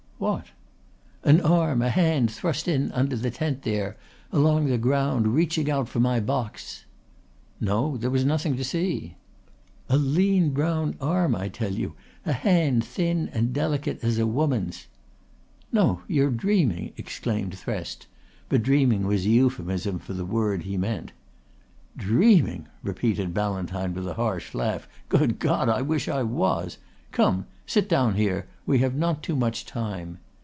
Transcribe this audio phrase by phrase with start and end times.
[0.21, 0.45] "What?"
[1.23, 3.97] "An arm, a hand thrust in under the tent there,
[4.31, 6.85] along the ground reaching out for my box."
[7.59, 7.97] "No.
[7.97, 9.15] There was nothing to see."
[9.89, 14.85] "A lean brown arm, I tell you, a hand thin and delicate as a woman's."
[15.71, 16.03] "No.
[16.07, 18.05] You are dreaming," exclaimed Thresk;
[18.47, 21.13] but dreaming was a euphemism for the word he meant.
[21.97, 24.87] "Dreaming!" repeated Ballantyne with a harsh laugh.
[25.09, 25.67] "Good God!
[25.67, 26.77] I wish I was.
[27.11, 27.47] Come.
[27.65, 28.47] Sit down here!
[28.65, 30.17] We have not too much time."